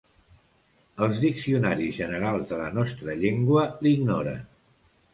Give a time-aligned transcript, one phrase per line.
[1.07, 4.47] Els diccionaris generals de la nostra llengua l'ignoren.